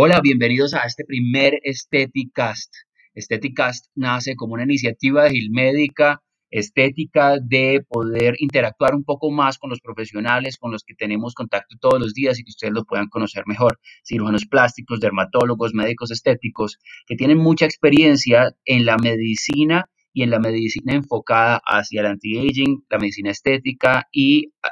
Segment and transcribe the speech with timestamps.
[0.00, 2.72] Hola, bienvenidos a este primer Esteticast.
[3.14, 6.22] Esteticast nace como una iniciativa de Gilmédica
[6.52, 11.74] estética de poder interactuar un poco más con los profesionales con los que tenemos contacto
[11.80, 13.80] todos los días y que ustedes lo puedan conocer mejor.
[14.04, 16.78] Cirujanos plásticos, dermatólogos, médicos estéticos,
[17.08, 22.84] que tienen mucha experiencia en la medicina y en la medicina enfocada hacia el anti-aging,
[22.88, 24.70] la medicina estética y, ah,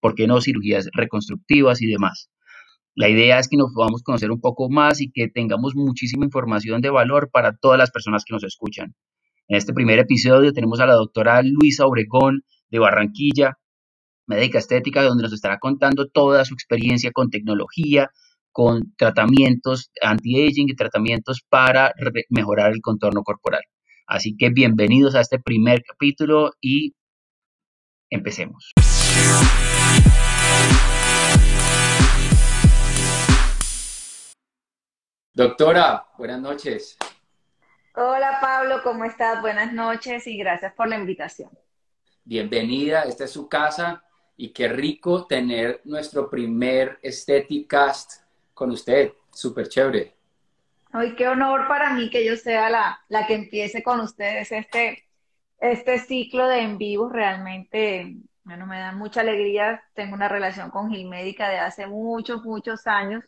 [0.00, 2.28] ¿por qué no?, cirugías reconstructivas y demás.
[2.96, 6.80] La idea es que nos podamos conocer un poco más y que tengamos muchísima información
[6.80, 8.94] de valor para todas las personas que nos escuchan.
[9.48, 12.40] En este primer episodio tenemos a la doctora Luisa Obregón
[12.70, 13.58] de Barranquilla,
[14.26, 18.08] médica estética, donde nos estará contando toda su experiencia con tecnología,
[18.50, 21.92] con tratamientos anti-aging y tratamientos para
[22.30, 23.60] mejorar el contorno corporal.
[24.06, 26.94] Así que bienvenidos a este primer capítulo y
[28.08, 28.72] empecemos.
[35.36, 36.96] Doctora, buenas noches.
[37.94, 39.42] Hola Pablo, ¿cómo estás?
[39.42, 41.50] Buenas noches y gracias por la invitación.
[42.24, 44.02] Bienvenida, esta es su casa
[44.38, 46.98] y qué rico tener nuestro primer
[47.68, 48.22] Cast
[48.54, 49.12] con usted.
[49.30, 50.14] Súper chévere.
[50.92, 55.04] Ay, qué honor para mí que yo sea la, la que empiece con ustedes este,
[55.60, 57.10] este ciclo de en vivo.
[57.10, 59.84] Realmente, bueno, me da mucha alegría.
[59.92, 63.22] Tengo una relación con Gil Médica de hace muchos, muchos años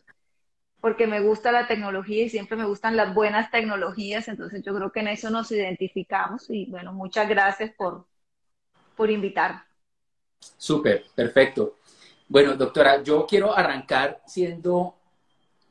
[0.81, 4.91] porque me gusta la tecnología y siempre me gustan las buenas tecnologías, entonces yo creo
[4.91, 8.05] que en eso nos identificamos y bueno, muchas gracias por,
[8.95, 9.63] por invitar.
[10.57, 11.75] Súper, perfecto.
[12.27, 14.95] Bueno, doctora, yo quiero arrancar siendo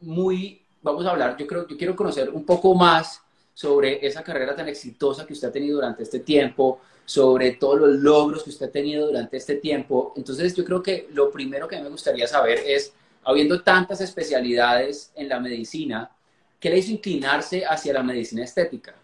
[0.00, 3.22] muy, vamos a hablar, yo creo, yo quiero conocer un poco más
[3.54, 7.90] sobre esa carrera tan exitosa que usted ha tenido durante este tiempo, sobre todos los
[7.96, 10.12] logros que usted ha tenido durante este tiempo.
[10.16, 12.92] Entonces, yo creo que lo primero que me gustaría saber es,
[13.28, 16.10] habiendo tantas especialidades en la medicina,
[16.58, 18.94] ¿qué le hizo inclinarse hacia la medicina estética?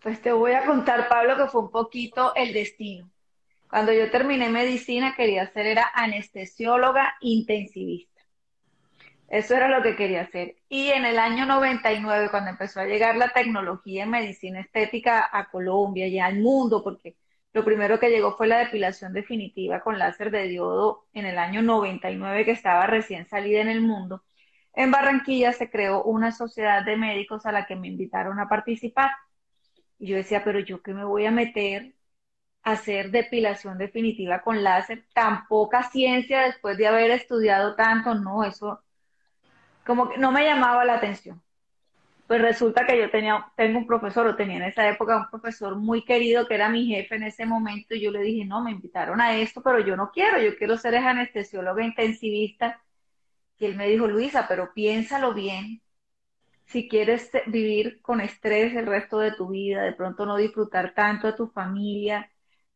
[0.00, 3.10] Pues te voy a contar, Pablo, que fue un poquito el destino.
[3.68, 8.22] Cuando yo terminé medicina, quería ser era anestesióloga intensivista.
[9.28, 10.54] Eso era lo que quería hacer.
[10.68, 15.50] Y en el año 99, cuando empezó a llegar la tecnología en medicina estética a
[15.50, 17.16] Colombia y al mundo, porque
[17.52, 21.62] lo primero que llegó fue la depilación definitiva con láser de diodo en el año
[21.62, 24.24] 99 que estaba recién salida en el mundo.
[24.74, 29.10] En Barranquilla se creó una sociedad de médicos a la que me invitaron a participar.
[29.98, 31.94] Y yo decía, pero yo qué me voy a meter
[32.62, 38.44] a hacer depilación definitiva con láser, tan poca ciencia después de haber estudiado tanto, no,
[38.44, 38.82] eso
[39.84, 41.42] como que no me llamaba la atención
[42.32, 45.76] pues resulta que yo tenía, tengo un profesor, o tenía en esa época un profesor
[45.76, 48.70] muy querido que era mi jefe en ese momento, y yo le dije, no, me
[48.70, 52.82] invitaron a esto, pero yo no quiero, yo quiero ser anestesióloga intensivista.
[53.58, 55.82] Y él me dijo, Luisa, pero piénsalo bien,
[56.66, 61.26] si quieres vivir con estrés el resto de tu vida, de pronto no disfrutar tanto
[61.28, 62.30] de tu familia,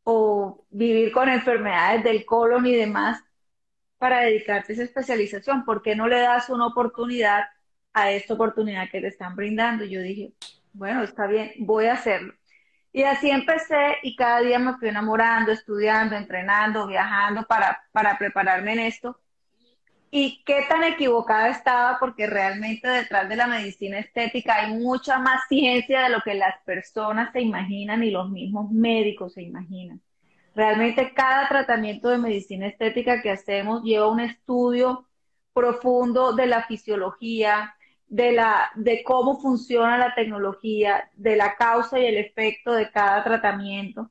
[0.05, 3.23] o vivir con enfermedades del colon y demás,
[3.99, 7.45] para dedicarte a esa especialización, ¿por qué no le das una oportunidad
[7.97, 9.85] a esta oportunidad que te están brindando.
[9.87, 10.35] yo dije,
[10.75, 12.35] bueno, está bien, voy a hacerlo.
[12.93, 18.75] Y así empecé y cada día me fui enamorando, estudiando, entrenando, viajando para, para prepararme
[18.75, 19.19] en esto.
[20.11, 25.47] Y qué tan equivocada estaba porque realmente detrás de la medicina estética hay mucha más
[25.49, 30.03] ciencia de lo que las personas se imaginan y los mismos médicos se imaginan.
[30.55, 35.07] Realmente cada tratamiento de medicina estética que hacemos lleva un estudio
[35.55, 37.76] profundo de la fisiología,
[38.09, 43.23] de, la, de cómo funciona la tecnología, de la causa y el efecto de cada
[43.25, 44.11] tratamiento.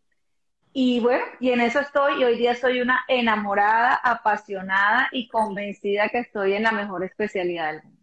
[0.74, 6.10] Y bueno, y en eso estoy, y hoy día soy una enamorada, apasionada y convencida
[6.10, 8.02] que estoy en la mejor especialidad del mundo.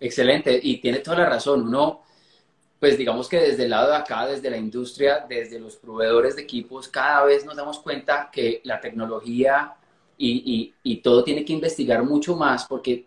[0.00, 1.62] Excelente, y tiene toda la razón.
[1.68, 2.02] Uno,
[2.78, 6.42] pues digamos que desde el lado de acá, desde la industria, desde los proveedores de
[6.42, 9.74] equipos, cada vez nos damos cuenta que la tecnología
[10.18, 13.06] y, y, y todo tiene que investigar mucho más porque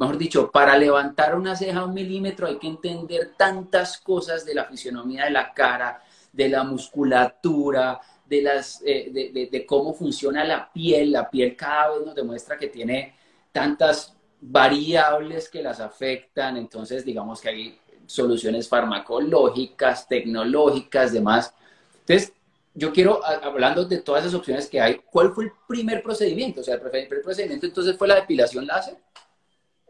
[0.00, 4.64] mejor dicho, para levantar una ceja un milímetro hay que entender tantas cosas de la
[4.64, 6.02] fisionomía de la cara,
[6.32, 9.10] de la musculatura, de, las, eh,
[9.50, 11.12] de, cómo funciona la piel.
[11.12, 13.14] La piel cada vez nos demuestra que tiene
[13.52, 21.52] tantas variables que las afectan, entonces digamos que hay soluciones farmacológicas, tecnológicas, demás.
[22.00, 22.32] Entonces,
[22.72, 26.62] yo quiero, hablando de todas esas opciones que hay, ¿cuál fue el primer procedimiento?
[26.62, 28.96] O sea, el primer procedimiento entonces fue la depilación láser.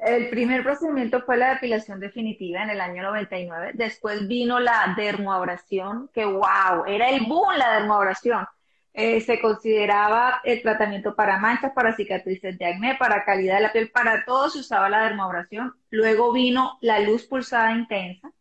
[0.01, 3.73] El primer procedimiento fue la depilación definitiva en el año 99.
[3.75, 8.47] Después vino la dermoabrasión, que wow, era el boom la dermoabrasión.
[8.95, 13.73] eh, se consideraba el tratamiento para manchas, para cicatrices de acné, para calidad de la
[13.73, 15.75] piel, para todo se usaba la dermoabrasión.
[15.91, 18.33] Luego vino la luz pulsada intensa,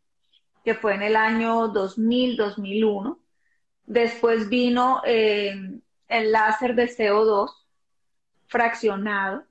[0.63, 3.19] que fue en el año 2000-2001.
[3.85, 5.55] Después vino eh,
[6.07, 7.51] el láser de CO2
[8.47, 9.45] fraccionado.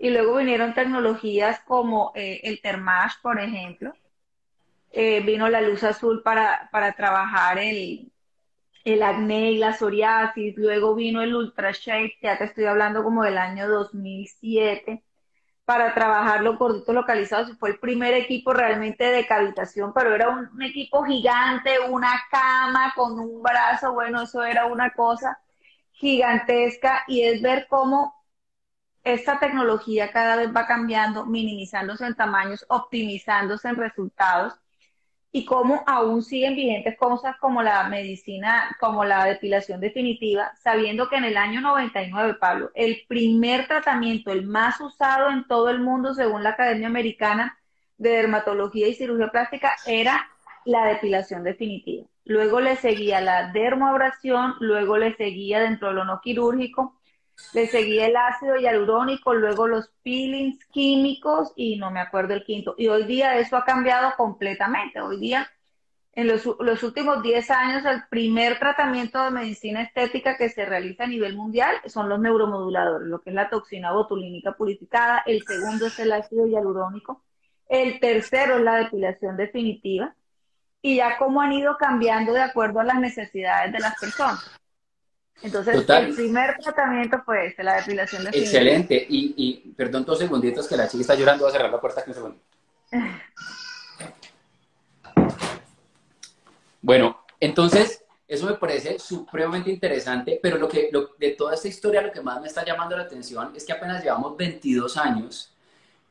[0.00, 3.92] Y luego vinieron tecnologías como eh, el Thermage, por ejemplo.
[4.92, 8.10] vino la luz azul para, para trabajar el,
[8.84, 13.38] el acné y la psoriasis, luego vino el Ultra ya te estoy hablando como del
[13.38, 15.02] año 2007,
[15.64, 17.56] para trabajar los gorditos localizados.
[17.58, 23.18] Fue el primer equipo realmente de cavitación, pero era un, equipo gigante, una cama con
[23.20, 25.38] un brazo, bueno, eso era una cosa
[25.92, 28.19] gigantesca y es ver cómo
[29.04, 34.54] esta tecnología cada vez va cambiando, minimizándose en tamaños, optimizándose en resultados
[35.32, 41.16] y cómo aún siguen vigentes cosas como la medicina, como la depilación definitiva, sabiendo que
[41.16, 46.14] en el año 99, Pablo, el primer tratamiento, el más usado en todo el mundo,
[46.14, 47.58] según la Academia Americana
[47.96, 50.28] de Dermatología y Cirugía Plástica, era
[50.64, 52.06] la depilación definitiva.
[52.24, 56.99] Luego le seguía la dermoabrasión, luego le seguía dentro de lo no quirúrgico,
[57.52, 62.74] le seguía el ácido hialurónico, luego los peelings químicos y no me acuerdo el quinto.
[62.78, 65.00] Y hoy día eso ha cambiado completamente.
[65.00, 65.50] Hoy día,
[66.12, 71.04] en los, los últimos 10 años, el primer tratamiento de medicina estética que se realiza
[71.04, 75.22] a nivel mundial son los neuromoduladores, lo que es la toxina botulínica purificada.
[75.26, 77.22] El segundo es el ácido hialurónico.
[77.68, 80.14] El tercero es la depilación definitiva.
[80.82, 84.59] Y ya cómo han ido cambiando de acuerdo a las necesidades de las personas.
[85.42, 89.06] Entonces, el primer tratamiento fue este, la depilación de Excelente.
[89.08, 91.44] Y, y, perdón dos segunditos que la chica está llorando.
[91.44, 92.38] Voy a cerrar la puerta aquí un segundo.
[96.82, 102.02] bueno, entonces, eso me parece supremamente interesante, pero lo que, lo, de toda esta historia,
[102.02, 105.54] lo que más me está llamando la atención es que apenas llevamos 22 años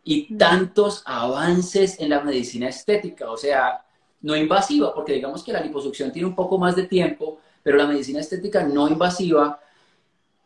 [0.03, 3.85] y tantos avances en la medicina estética, o sea,
[4.21, 7.87] no invasiva, porque digamos que la liposucción tiene un poco más de tiempo, pero la
[7.87, 9.59] medicina estética no invasiva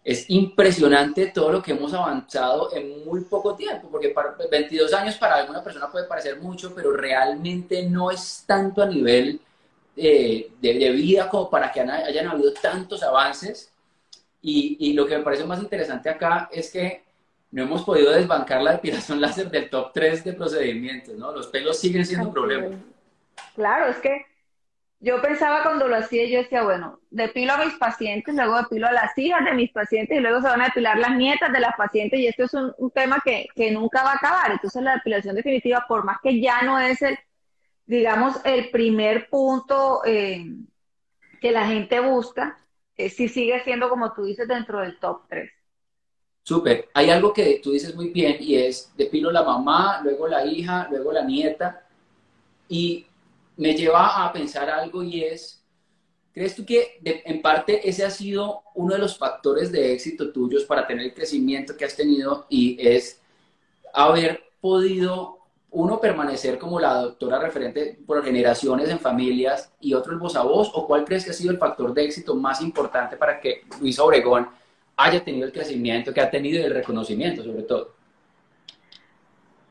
[0.04, 5.16] es impresionante todo lo que hemos avanzado en muy poco tiempo, porque para 22 años
[5.16, 9.40] para alguna persona puede parecer mucho, pero realmente no es tanto a nivel
[9.96, 13.72] eh, de, vida como para que hayan habido tantos avances.
[14.42, 17.04] Y, y, lo que me parece más interesante acá es que
[17.52, 21.32] no hemos podido desbancar la depilación láser del top 3 de procedimientos, ¿no?
[21.32, 22.76] Los pelos siguen siendo un problema.
[23.56, 24.26] Claro, es que
[25.04, 28.94] yo pensaba cuando lo hacía, yo decía, bueno, depilo a mis pacientes, luego depilo a
[28.94, 31.76] las hijas de mis pacientes y luego se van a depilar las nietas de las
[31.76, 34.52] pacientes y esto es un, tema que, nunca va a acabar.
[34.52, 37.20] Entonces la depilación definitiva, por más que ya no es el,
[37.86, 40.46] digamos, el primer punto eh,
[41.42, 42.58] que la gente busca,
[42.96, 45.52] eh, sí sigue siendo, como tú dices, dentro del top 3.
[46.44, 46.88] Súper.
[46.94, 50.88] Hay algo que tú dices muy bien y es depilo la mamá, luego la hija,
[50.90, 51.86] luego la nieta.
[52.70, 53.06] Y
[53.58, 55.64] me lleva a pensar algo y es,
[56.32, 60.64] ¿crees tú que en parte ese ha sido uno de los factores de éxito tuyos
[60.64, 63.22] para tener el crecimiento que has tenido y es
[63.94, 65.40] haber podido
[65.74, 70.44] uno permanecer como la doctora referente por generaciones en familias y otro el voz a
[70.44, 70.72] voz?
[70.74, 73.98] ¿O cuál crees que ha sido el factor de éxito más importante para que Luis
[74.00, 74.48] Obregón
[74.96, 77.96] haya tenido el crecimiento que ha tenido y el reconocimiento sobre todo?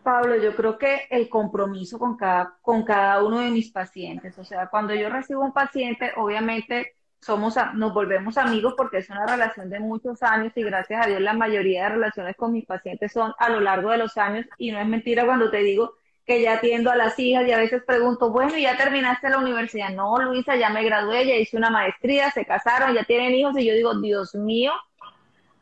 [0.03, 4.45] Pablo, yo creo que el compromiso con cada, con cada uno de mis pacientes, o
[4.45, 9.71] sea, cuando yo recibo un paciente, obviamente somos, nos volvemos amigos porque es una relación
[9.71, 13.33] de muchos años y gracias a Dios la mayoría de relaciones con mis pacientes son
[13.39, 15.95] a lo largo de los años y no es mentira cuando te digo
[16.27, 19.91] que ya atiendo a las hijas y a veces pregunto, bueno, ¿ya terminaste la universidad?
[19.91, 23.67] No, Luisa, ya me gradué, ya hice una maestría, se casaron, ya tienen hijos y
[23.67, 24.73] yo digo, Dios mío,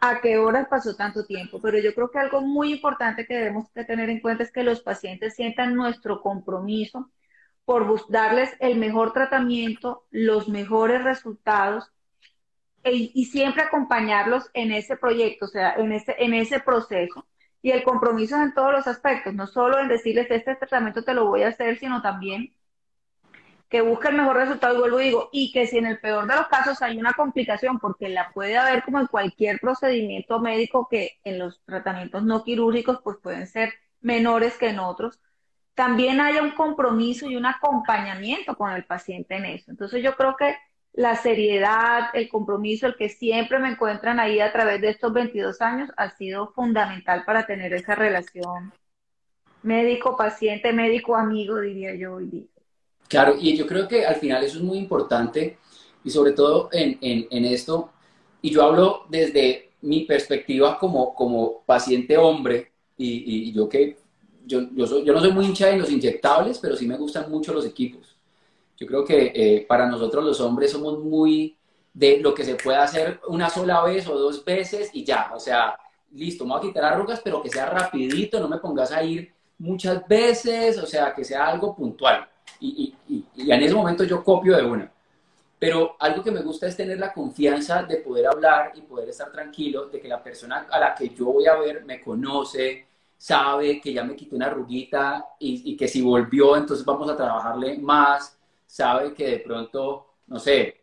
[0.01, 3.71] a qué horas pasó tanto tiempo, pero yo creo que algo muy importante que debemos
[3.73, 7.11] tener en cuenta es que los pacientes sientan nuestro compromiso
[7.65, 11.93] por darles el mejor tratamiento, los mejores resultados
[12.83, 17.27] e, y siempre acompañarlos en ese proyecto, o sea, en ese, en ese proceso.
[17.63, 21.27] Y el compromiso en todos los aspectos, no solo en decirles este tratamiento te lo
[21.27, 22.55] voy a hacer, sino también
[23.71, 26.27] que busque el mejor resultado, y vuelvo y digo, y que si en el peor
[26.27, 30.89] de los casos hay una complicación, porque la puede haber como en cualquier procedimiento médico
[30.91, 35.21] que en los tratamientos no quirúrgicos pues pueden ser menores que en otros,
[35.75, 39.71] también haya un compromiso y un acompañamiento con el paciente en eso.
[39.71, 40.57] Entonces yo creo que
[40.93, 45.61] la seriedad, el compromiso, el que siempre me encuentran ahí a través de estos 22
[45.63, 48.73] años ha sido fundamental para tener esa relación
[49.63, 52.50] médico-paciente, médico-amigo, diría yo hoy día.
[53.11, 55.59] Claro, y yo creo que al final eso es muy importante
[56.05, 57.91] y sobre todo en, en, en esto,
[58.41, 63.97] y yo hablo desde mi perspectiva como, como paciente hombre, y, yo que
[64.47, 67.29] yo, yo, soy, yo, no soy muy hincha de los inyectables, pero sí me gustan
[67.29, 68.17] mucho los equipos.
[68.77, 71.57] Yo creo que eh, para nosotros los hombres somos muy
[71.93, 75.41] de lo que se puede hacer una sola vez o dos veces y ya, o
[75.41, 75.77] sea,
[76.13, 79.33] listo, me voy a quitar arrugas, pero que sea rapidito, no me pongas a ir
[79.59, 82.29] muchas veces, o sea, que sea algo puntual.
[82.61, 82.95] Y,
[83.37, 84.93] en ese momento yo copio de una.
[85.59, 89.31] Pero algo que me gusta es tener la confianza de poder hablar y poder estar
[89.31, 92.87] tranquilo, de que la persona a la que yo voy a ver me conoce,
[93.21, 97.77] sabe que ya me quitó una arruguita y, que si volvió, entonces vamos a trabajarle
[97.77, 100.81] más, sabe que de pronto, no sé,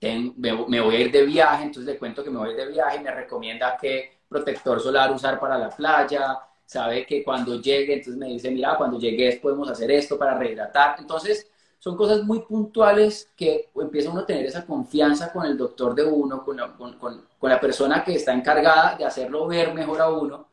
[0.00, 2.68] me, voy a ir de viaje, entonces le cuento que me voy a ir de
[2.68, 6.38] viaje y me recomienda qué protector solar usar para la playa,
[6.68, 10.96] sabe que cuando llegue, entonces me dice, mira, cuando llegues podemos hacer esto para rehidratar.
[10.98, 11.48] Entonces,
[11.78, 16.04] son cosas muy puntuales que empieza uno a tener esa confianza con el doctor de
[16.04, 20.10] uno, con la, con, con la persona que está encargada de hacerlo ver mejor a
[20.10, 20.46] uno,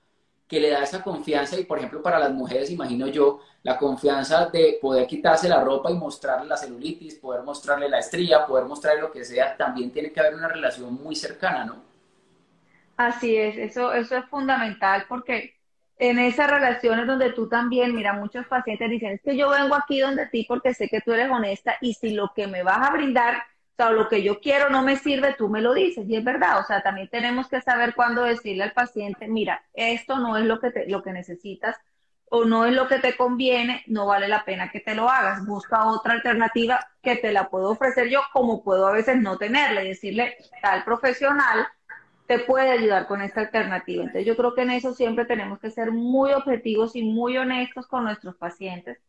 [0.47, 4.45] que le da esa confianza y, por ejemplo, para las mujeres, imagino yo, la confianza
[4.47, 9.01] de poder quitarse la ropa y mostrarle la celulitis, poder mostrarle la estría, poder mostrarle
[9.01, 11.83] lo que sea, también tiene que haber una relación muy cercana, ¿no?
[12.97, 15.54] Así es, eso, eso es fundamental porque
[15.97, 19.99] en esas relaciones donde tú también, mira, muchos pacientes dicen, es que yo vengo aquí
[19.99, 22.91] donde ti porque sé que tú eres honesta y si lo que me vas a
[22.91, 26.15] brindar, o sea, lo que yo quiero no me sirve, tú me lo dices y
[26.15, 30.37] es verdad, o sea, también tenemos que saber cuándo decirle al paciente, mira, esto no
[30.37, 31.77] es lo que, te, lo que necesitas
[32.29, 35.45] o no es lo que te conviene, no vale la pena que te lo hagas.
[35.45, 39.83] Busca otra alternativa que te la puedo ofrecer yo, como puedo a veces no tenerla
[39.83, 41.67] y decirle, tal profesional
[42.27, 44.03] te puede ayudar con esta alternativa.
[44.03, 47.87] Entonces yo creo que en eso siempre tenemos que ser muy objetivos y muy honestos
[47.87, 48.99] con nuestros pacientes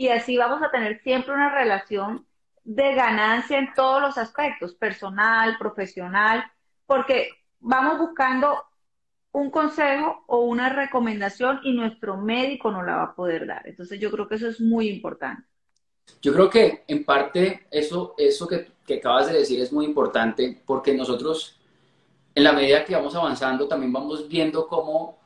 [0.00, 2.24] y así vamos a tener siempre una relación
[2.64, 6.42] de ganancia en todos los aspectos, personal, profesional,
[6.86, 8.64] porque vamos buscando
[9.32, 13.68] un consejo o una recomendación y nuestro médico no la va a poder dar.
[13.68, 15.42] Entonces yo creo que eso es muy importante.
[16.22, 20.62] Yo creo que en parte eso, eso que, que acabas de decir es muy importante
[20.64, 21.59] porque nosotros
[22.34, 25.18] en la medida que vamos avanzando también vamos viendo cómo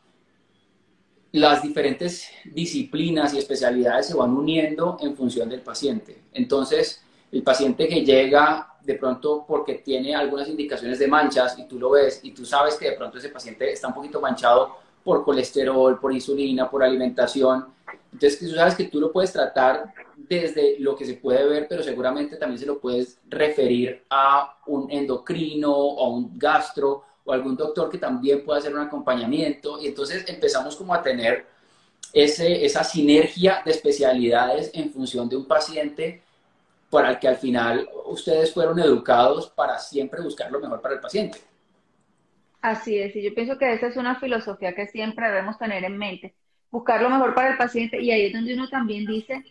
[1.33, 6.23] las diferentes disciplinas y especialidades se van uniendo en función del paciente.
[6.33, 11.79] Entonces, el paciente que llega de pronto porque tiene algunas indicaciones de manchas y tú
[11.79, 15.25] lo ves y tú sabes que de pronto ese paciente está un poquito manchado por
[15.25, 17.67] colesterol, por insulina, por alimentación.
[18.13, 21.83] Entonces tú sabes que tú lo puedes tratar desde lo que se puede ver, pero
[21.83, 27.57] seguramente también se lo puedes referir a un endocrino o a un gastro o algún
[27.57, 29.81] doctor que también pueda hacer un acompañamiento.
[29.81, 31.47] Y entonces empezamos como a tener
[32.13, 36.23] esa sinergia de especialidades en función de un paciente
[36.89, 41.01] para el que al final ustedes fueron educados para siempre buscar lo mejor para el
[41.01, 41.39] paciente.
[42.65, 45.99] Así es, y yo pienso que esa es una filosofía que siempre debemos tener en
[45.99, 46.35] mente,
[46.71, 49.45] buscar lo mejor para el paciente y ahí es donde uno también dice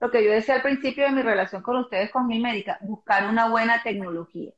[0.00, 3.28] lo que yo decía al principio de mi relación con ustedes, con mi médica, buscar
[3.28, 4.52] una buena tecnología.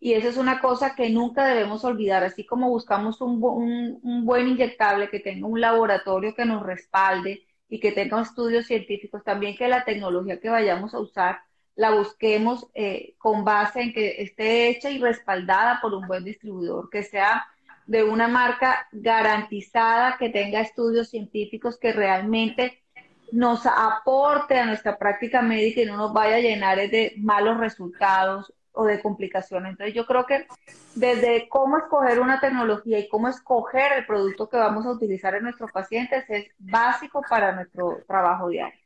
[0.00, 4.24] Y eso es una cosa que nunca debemos olvidar, así como buscamos un, un, un
[4.26, 9.56] buen inyectable que tenga un laboratorio que nos respalde y que tenga estudios científicos, también
[9.56, 11.40] que la tecnología que vayamos a usar
[11.76, 16.90] la busquemos eh, con base en que esté hecha y respaldada por un buen distribuidor,
[16.90, 17.46] que sea
[17.86, 22.82] de una marca garantizada, que tenga estudios científicos que realmente
[23.30, 28.52] nos aporte a nuestra práctica médica y no nos vaya a llenar de malos resultados
[28.72, 29.72] o de complicaciones.
[29.72, 30.46] Entonces yo creo que
[30.94, 35.44] desde cómo escoger una tecnología y cómo escoger el producto que vamos a utilizar en
[35.44, 38.80] nuestros pacientes es básico para nuestro trabajo diario.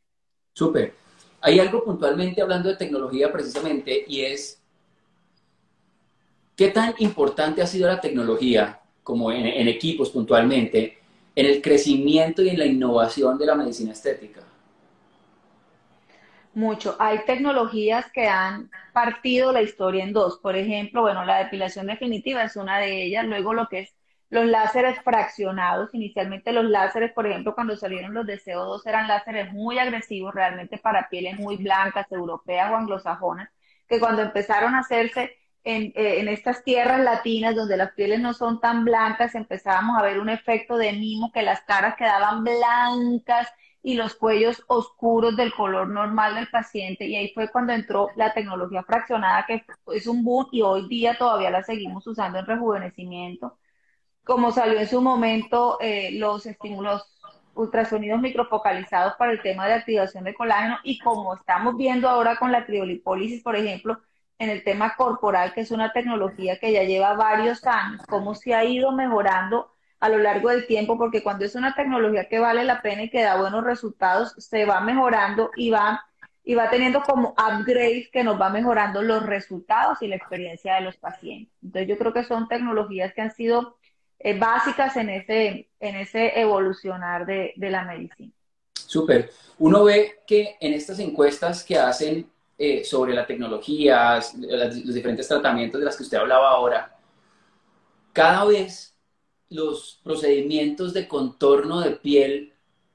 [0.53, 1.10] Súper.
[1.41, 4.61] Hay algo puntualmente hablando de tecnología precisamente y es,
[6.57, 10.99] ¿qué tan importante ha sido la tecnología, como en, en equipos puntualmente,
[11.35, 14.43] en el crecimiento y en la innovación de la medicina estética?
[16.53, 16.97] Mucho.
[16.99, 20.39] Hay tecnologías que han partido la historia en dos.
[20.39, 23.25] Por ejemplo, bueno, la depilación definitiva es una de ellas.
[23.27, 23.95] Luego lo que es
[24.31, 29.53] los láseres fraccionados, inicialmente los láseres, por ejemplo, cuando salieron los de CO2 eran láseres
[29.53, 33.51] muy agresivos realmente para pieles muy blancas, europeas o anglosajonas,
[33.89, 38.33] que cuando empezaron a hacerse en, eh, en, estas tierras latinas donde las pieles no
[38.33, 43.53] son tan blancas, empezábamos a ver un efecto de mimo, que las caras quedaban blancas
[43.83, 48.33] y los cuellos oscuros del color normal del paciente y ahí fue cuando entró la
[48.35, 53.59] tecnología fraccionada que es un boom y hoy día todavía la seguimos usando en rejuvenecimiento
[54.25, 57.07] como salió en su momento eh, los estímulos
[57.55, 62.53] ultrasonidos microfocalizados para el tema de activación de colágeno y como estamos viendo ahora con
[62.53, 64.01] la criolipólisis, por ejemplo,
[64.39, 68.55] en el tema corporal, que es una tecnología que ya lleva varios años, cómo se
[68.55, 72.65] ha ido mejorando a lo largo del tiempo, porque cuando es una tecnología que vale
[72.65, 76.07] la pena y que da buenos resultados, se va mejorando y va,
[76.43, 80.81] y va teniendo como upgrades que nos va mejorando los resultados y la experiencia de
[80.81, 81.55] los pacientes.
[81.63, 83.77] Entonces yo creo que son tecnologías que han sido
[84.21, 88.33] eh, básicas en ese, en ese evolucionar de, de la medicina.
[88.75, 89.31] Súper.
[89.59, 95.81] Uno ve que en estas encuestas que hacen eh, sobre la tecnología, los diferentes tratamientos
[95.81, 96.97] de las que usted hablaba ahora,
[98.13, 98.95] cada vez
[99.49, 102.53] los procedimientos de contorno de piel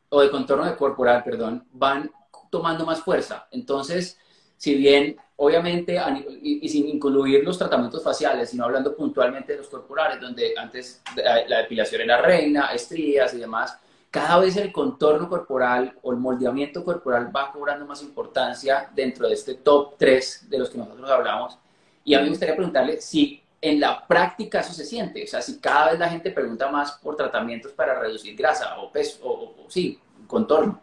[0.09, 2.11] o de contorno de corporal, perdón, van
[2.49, 3.47] tomando más fuerza.
[3.51, 4.19] Entonces,
[4.57, 5.99] si bien obviamente,
[6.41, 11.57] y, sin incluir los tratamientos faciales, sino hablando puntualmente de los corporales, donde antes la
[11.59, 13.77] depilación era reina, estrías y demás,
[14.15, 19.33] cada vez el contorno corporal o el moldeamiento corporal va cobrando más importancia dentro de
[19.33, 21.57] este top 3 de los que nosotros hablamos.
[22.05, 25.21] Y a mí me gustaría preguntarle si en la práctica eso se siente.
[25.23, 28.89] O sea, si cada vez la gente pregunta más por tratamientos para reducir grasa o
[28.89, 30.81] peso, o, sí, contorno.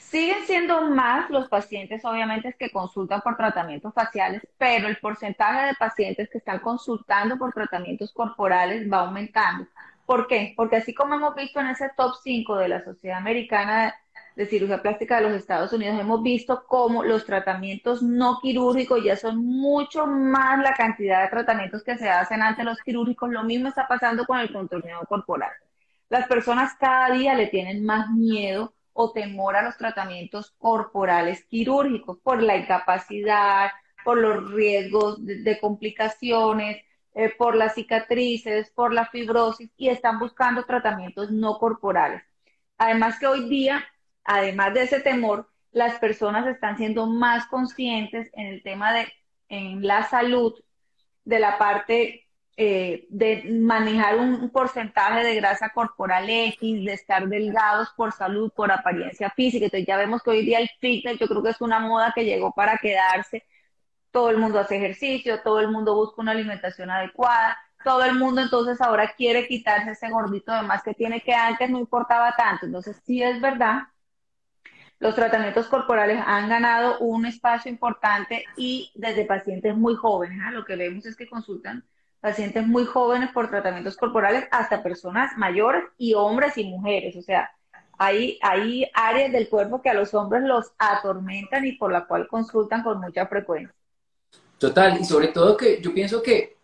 [0.00, 5.74] Siguen siendo más los pacientes, obviamente, que consultan por tratamientos faciales, pero el porcentaje de
[5.74, 9.68] pacientes que están consultando por tratamientos corporales va aumentando.
[10.06, 10.54] ¿Por qué?
[10.56, 13.94] Porque así como hemos visto en ese top 5 de la Sociedad Americana
[14.34, 19.16] de cirugía plástica de los Estados Unidos, hemos visto cómo los tratamientos no quirúrgicos ya
[19.16, 23.30] son mucho más la cantidad de tratamientos que se hacen ante los quirúrgicos.
[23.30, 25.52] Lo mismo está pasando con el contorno corporal.
[26.08, 32.18] Las personas cada día le tienen más miedo o temor a los tratamientos corporales quirúrgicos
[32.22, 33.70] por la incapacidad,
[34.04, 40.64] por los riesgos de, complicaciones, eh, por las cicatrices, por la fibrosis y están buscando
[40.64, 42.22] tratamientos no corporales.
[42.78, 43.84] Además que hoy día
[44.24, 49.12] además de ese temor, las personas están siendo más conscientes en el tema de
[49.48, 50.54] en la salud,
[51.24, 52.28] de la parte
[52.62, 58.70] eh, de manejar un porcentaje de grasa corporal X, de estar delgados por salud, por
[58.70, 59.64] apariencia física.
[59.64, 62.26] Entonces ya vemos que hoy día el fitness yo creo que es una moda que
[62.26, 63.46] llegó para quedarse.
[64.10, 68.42] Todo el mundo hace ejercicio, todo el mundo busca una alimentación adecuada, todo el mundo
[68.42, 72.66] entonces ahora quiere quitarse ese gordito de más que tiene que antes no importaba tanto.
[72.66, 73.84] Entonces sí es verdad
[74.98, 80.38] los tratamientos corporales han ganado un espacio importante y desde pacientes muy jóvenes.
[80.44, 80.50] ¿ah?
[80.50, 81.84] Lo que vemos es que consultan
[82.20, 87.16] pacientes muy jóvenes por tratamientos corporales hasta personas mayores y hombres y mujeres.
[87.16, 87.50] O sea,
[87.98, 92.28] hay, hay áreas del cuerpo que a los hombres los atormentan y por la cual
[92.28, 93.74] consultan con mucha frecuencia.
[94.58, 96.56] Total, y sobre todo que yo pienso que,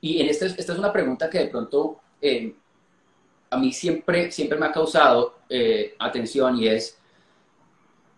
[0.00, 2.54] y en esta, esta es una pregunta que de pronto eh,
[3.50, 6.98] a mí siempre, siempre me ha causado eh, atención y es,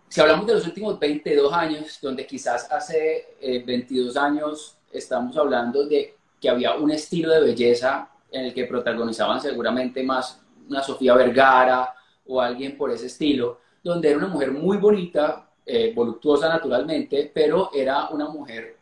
[0.09, 5.87] si hablamos de los últimos 22 años, donde quizás hace 22 eh, años estamos hablando
[5.87, 6.16] de
[6.47, 11.93] que había un estilo de belleza en el que protagonizaban seguramente más una Sofía Vergara
[12.25, 17.71] o alguien por ese estilo, donde era una mujer muy bonita, eh, voluptuosa naturalmente, pero
[17.75, 18.77] era una mujer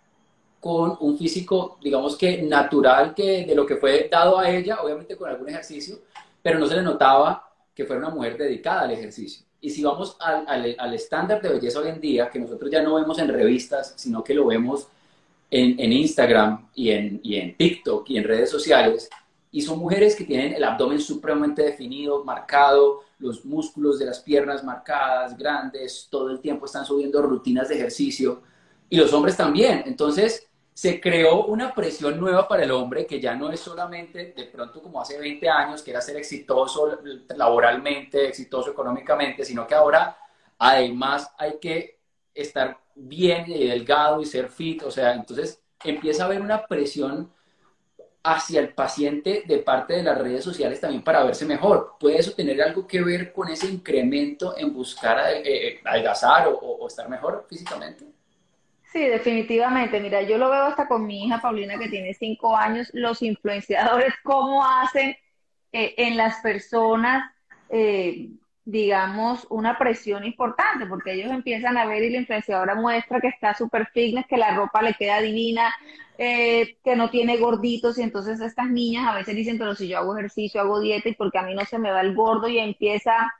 [0.60, 5.16] con un físico, digamos que natural, que de lo que fue dado a ella, obviamente
[5.16, 6.00] con algún ejercicio,
[6.42, 9.46] pero no se le notaba que fuera una mujer dedicada al ejercicio.
[9.62, 13.18] Y si vamos al, estándar de belleza hoy en día, que nosotros ya no vemos
[13.18, 14.88] en revistas, sino que lo vemos
[15.56, 19.08] en, Instagram y en, y en TikTok y en redes sociales,
[19.52, 24.64] y son mujeres que tienen el abdomen supremamente definido, marcado, los músculos de las piernas
[24.64, 28.42] marcadas, grandes, todo el tiempo están subiendo rutinas de ejercicio,
[28.90, 29.84] y los hombres también.
[29.86, 34.44] Entonces, se creó una presión nueva para el hombre que ya no es solamente de
[34.46, 36.98] pronto como hace 20 años, que era ser exitoso
[37.36, 40.18] laboralmente, exitoso económicamente, sino que ahora
[40.58, 42.00] además hay que
[42.34, 47.30] estar bien y delgado y ser fit, o sea, entonces empieza a haber una presión
[48.22, 51.96] hacia el paciente de parte de las redes sociales también para verse mejor.
[52.00, 56.86] ¿Puede eso tener algo que ver con ese incremento en buscar eh, eh, adelgazar o
[56.86, 58.06] estar mejor físicamente?
[58.94, 59.98] Sí, definitivamente.
[59.98, 64.14] Mira, yo lo veo hasta con mi hija Paulina que tiene cinco años, los influenciadores,
[64.22, 65.16] cómo hacen
[65.72, 67.28] eh, en las personas,
[68.64, 73.54] digamos, una presión importante, porque ellos empiezan a ver y la influenciadora muestra que está
[73.54, 75.74] súper fitness, que la ropa le queda divina,
[76.16, 79.98] eh, que no tiene gorditos, y entonces estas niñas a veces dicen, pero si yo
[79.98, 82.58] hago ejercicio, hago dieta, y porque a mí no se me va el gordo, y
[82.58, 83.32] empieza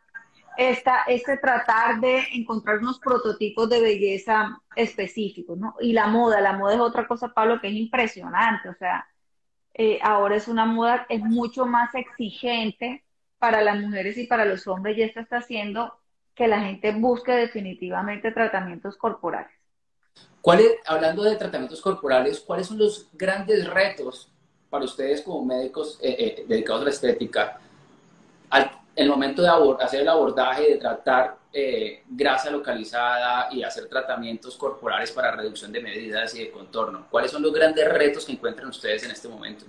[0.59, 5.75] esta, este tratar de encontrar unos prototipos de belleza específicos, ¿no?
[5.81, 9.07] Y la moda, la moda es otra cosa, Pablo, que es impresionante, o sea,
[9.73, 13.04] eh, ahora es una moda, es mucho más exigente
[13.45, 15.93] para las mujeres y para los hombres, y esto está haciendo
[16.35, 19.53] que la gente busque definitivamente tratamientos corporales.
[20.87, 24.33] hablando de tratamientos corporales, ¿cuáles son los grandes retos
[24.71, 27.61] para ustedes como médicos eh, eh, dedicados a la estética
[28.49, 34.57] al el momento de hacer el abordaje, de tratar eh, grasa localizada y hacer tratamientos
[34.57, 37.09] corporales para reducción de medidas y de contorno?
[37.11, 39.67] ¿Cuáles son los grandes retos que encuentran ustedes en este momento?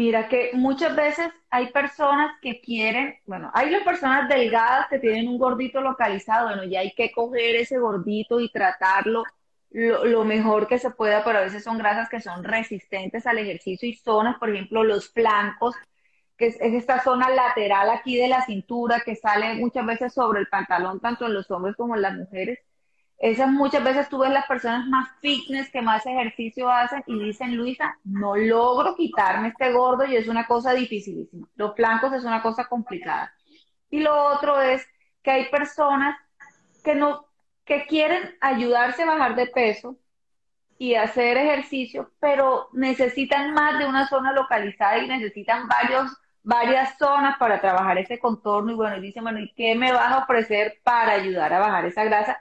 [0.00, 5.28] Mira que muchas veces hay personas que quieren, bueno, hay las personas delgadas que tienen
[5.28, 9.24] un gordito localizado, bueno, ya hay que coger ese gordito y tratarlo
[9.68, 13.36] lo, lo, mejor que se pueda, pero a veces son grasas que son resistentes al
[13.40, 15.74] ejercicio y zonas, por ejemplo, los flancos,
[16.38, 20.48] que es, esta zona lateral aquí de la cintura que sale muchas veces sobre el
[20.48, 22.58] pantalón, tanto en los hombres como en las mujeres.
[23.20, 27.54] Esas muchas veces tú ves las personas más fitness que más ejercicio hacen y dicen,
[27.54, 31.46] Luisa, no logro quitarme este gordo y es una cosa dificilísima.
[31.54, 33.30] Los flancos es una cosa complicada.
[33.90, 34.86] Y lo otro es
[35.22, 36.16] que hay personas
[36.82, 37.26] que no,
[37.66, 39.98] que quieren ayudarse a bajar de peso
[40.78, 46.10] y hacer ejercicio, pero necesitan más de una zona localizada y necesitan varios
[46.42, 50.10] varias zonas para trabajar ese contorno y bueno, y dicen, bueno, ¿y qué me vas
[50.10, 52.40] a ofrecer para ayudar a bajar esa grasa?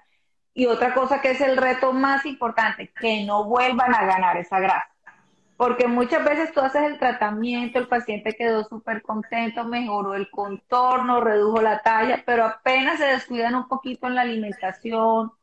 [0.54, 4.60] Y otra cosa que es el reto más importante, que no vuelvan a ganar esa
[4.60, 4.90] grasa.
[5.58, 11.20] Porque muchas veces tú haces el tratamiento, el paciente quedó súper contento, mejoró el contorno,
[11.22, 15.34] redujo la talla, pero apenas se descuidan un poquito en la alimentación,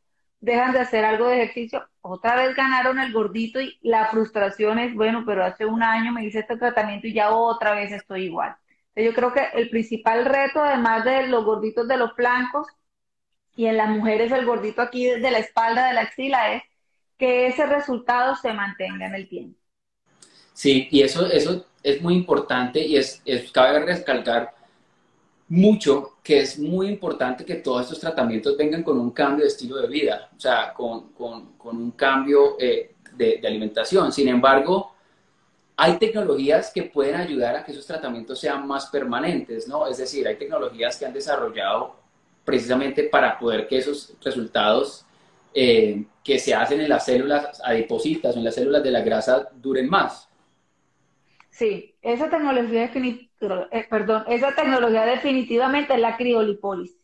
[0.41, 4.95] dejan de hacer algo de ejercicio, otra vez ganaron el gordito y la frustración es,
[4.95, 8.57] bueno, pero hace un año me hice este tratamiento y ya otra vez estoy igual.
[8.95, 12.67] Yo creo que el principal reto, además de los gorditos de los flancos
[13.57, 16.63] y en las mujeres el gordito aquí de la espalda, de la axila, es
[17.19, 19.59] que ese resultado se mantenga en el tiempo.
[20.53, 24.55] Sí, y eso, eso es muy importante y es, es cabe recalcar
[25.49, 29.77] mucho que es muy importante que todos estos tratamientos vengan con un cambio de estilo
[29.77, 34.13] de vida, o sea, con, con, con un cambio eh, de, de, alimentación.
[34.13, 34.95] Sin embargo,
[35.77, 39.87] hay tecnologías que pueden ayudar a que esos tratamientos sean más permanentes, ¿no?
[39.87, 42.06] Es decir, hay tecnologías que han desarrollado
[42.47, 45.05] precisamente para poder que esos resultados
[45.53, 49.49] eh, que se hacen en las células adipositas o en las células de la grasa
[49.55, 50.31] duren más.
[51.51, 57.01] Sí, esa tecnología eh, perdón, esa tecnología definitivamente es la criolipólisis.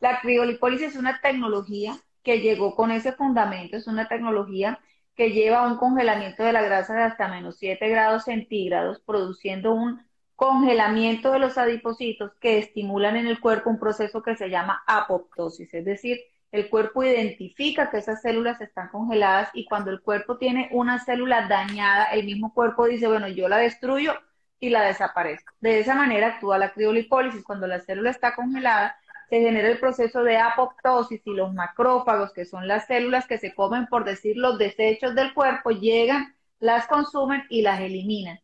[0.00, 4.80] La criolipólisis es una tecnología que llegó con ese fundamento, es una tecnología
[5.14, 9.72] que lleva a un congelamiento de la grasa de hasta menos 7 grados centígrados, produciendo
[9.72, 10.04] un
[10.36, 15.72] congelamiento de los adipocitos que estimulan en el cuerpo un proceso que se llama apoptosis,
[15.74, 16.20] es decir,
[16.52, 21.48] el cuerpo identifica que esas células están congeladas y cuando el cuerpo tiene una célula
[21.48, 24.14] dañada, el mismo cuerpo dice, bueno, yo la destruyo
[24.60, 25.52] y la desaparezco.
[25.60, 27.44] De esa manera actúa la criolipólisis.
[27.44, 28.96] Cuando la célula está congelada,
[29.28, 33.54] se genera el proceso de apoptosis y los macrófagos, que son las células que se
[33.54, 38.38] comen, por decir, los desechos del cuerpo, llegan, las consumen y las eliminan.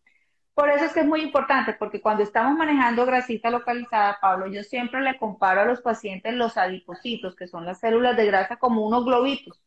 [0.54, 4.62] Por eso es que es muy importante, porque cuando estamos manejando grasita localizada, Pablo, yo
[4.62, 8.86] siempre le comparo a los pacientes los adipocitos, que son las células de grasa, como
[8.86, 9.62] unos globitos,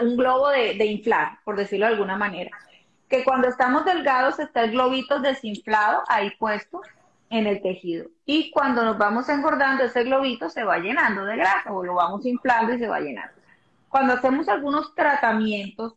[0.00, 2.50] un globo de, de inflar, por decirlo de alguna manera
[3.08, 6.82] que cuando estamos delgados está el globito desinflado ahí puesto
[7.30, 8.08] en el tejido.
[8.24, 12.24] Y cuando nos vamos engordando, ese globito se va llenando de grasa o lo vamos
[12.26, 13.34] inflando y se va llenando.
[13.88, 15.94] Cuando hacemos algunos tratamientos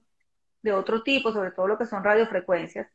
[0.62, 2.88] de otro tipo, sobre todo lo que son radiofrecuencias,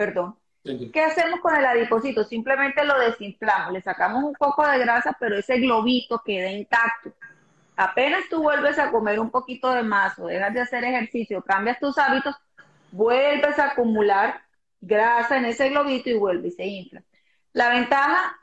[0.00, 0.34] perdón,
[0.64, 2.24] ¿qué hacemos con el adipocito?
[2.24, 7.12] Simplemente lo desinflamos, le sacamos un poco de grasa, pero ese globito queda intacto.
[7.76, 11.78] Apenas tú vuelves a comer un poquito de más o dejas de hacer ejercicio, cambias
[11.78, 12.34] tus hábitos,
[12.92, 14.40] vuelves a acumular
[14.80, 17.02] grasa en ese globito y vuelve y se infla.
[17.52, 18.38] La ventaja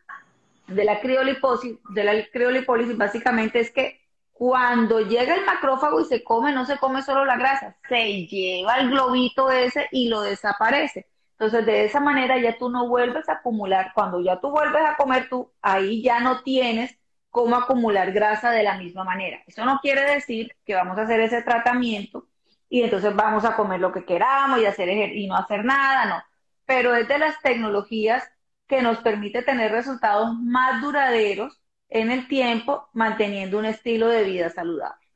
[0.67, 3.99] de la crioliposis, de la criolipólisis básicamente es que
[4.31, 8.75] cuando llega el macrófago y se come, no se come solo la grasa, se lleva
[8.75, 11.07] el globito ese y lo desaparece.
[11.39, 13.91] Entonces, de esa manera ya tú no vuelves a acumular.
[13.93, 16.97] Cuando ya tú vuelves a comer, tú ahí ya no tienes
[17.29, 19.43] cómo acumular grasa de la misma manera.
[19.45, 22.27] Eso no quiere decir que vamos a hacer ese tratamiento
[22.69, 26.23] y entonces vamos a comer lo que queramos y, hacer, y no hacer nada, no.
[26.65, 28.27] Pero es de las tecnologías
[28.67, 34.49] que nos permite tener resultados más duraderos en el tiempo, manteniendo un estilo de vida
[34.49, 35.07] saludable.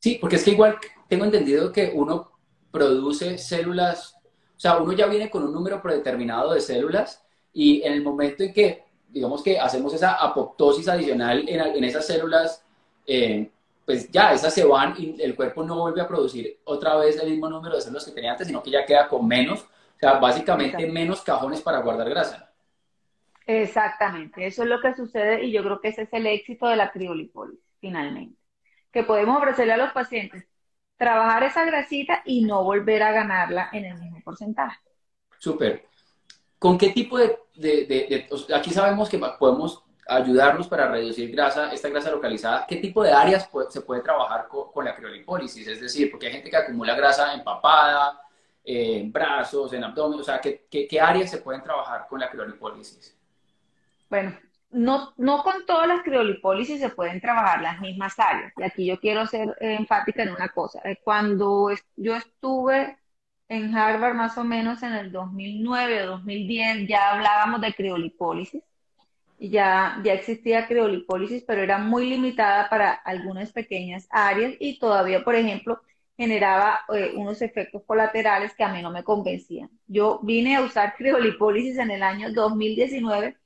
[0.00, 2.32] Sí, porque es que igual tengo entendido que uno
[2.70, 4.15] produce células,
[4.56, 8.42] o sea, uno ya viene con un número predeterminado de células y en el momento
[8.42, 12.64] en que, digamos que hacemos esa apoptosis adicional en, en esas células,
[13.06, 13.50] eh,
[13.84, 17.30] pues ya esas se van y el cuerpo no vuelve a producir otra vez el
[17.30, 20.14] mismo número de células que tenía antes, sino que ya queda con menos, o sea,
[20.18, 22.50] básicamente menos cajones para guardar grasa.
[23.46, 26.76] Exactamente, eso es lo que sucede y yo creo que ese es el éxito de
[26.76, 28.36] la criolipólisis, finalmente.
[28.92, 30.46] que podemos ofrecerle a los pacientes.
[30.96, 34.78] Trabajar esa grasita y no volver a ganarla en el mismo porcentaje.
[35.38, 35.86] Súper.
[36.58, 42.64] ¿Con qué tipo de, aquí sabemos que podemos ayudarnos para reducir grasa, esta grasa localizada,
[42.66, 45.66] ¿qué tipo de áreas se puede trabajar con, la criolipólisis?
[45.66, 48.20] Es decir, porque hay gente que acumula grasa empapada,
[48.64, 53.16] en brazos, en abdomen, o sea, ¿qué, qué, áreas se pueden trabajar con la criolipólisis?
[54.08, 54.36] Bueno,
[54.70, 58.52] no, no con todas las criolipólisis se pueden trabajar las mismas áreas.
[58.56, 60.82] Y aquí yo quiero ser enfática en una cosa.
[61.04, 62.98] Cuando yo estuve
[63.48, 68.62] en Harvard más o menos en el 2009 o 2010, ya hablábamos de criolipólisis.
[69.38, 75.34] Ya, ya existía criolipólisis, pero era muy limitada para algunas pequeñas áreas y todavía, por
[75.34, 75.82] ejemplo,
[76.16, 79.70] generaba eh, unos efectos colaterales que a mí no me convencían.
[79.86, 83.36] Yo vine a usar criolipólisis en el año 2019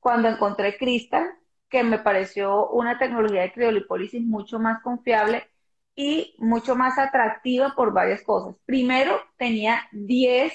[0.00, 1.30] cuando encontré Crystal,
[1.68, 5.48] que me pareció una tecnología de criolipólisis mucho más confiable
[5.94, 8.56] y mucho más atractiva por varias cosas.
[8.64, 10.52] Primero, tenía 10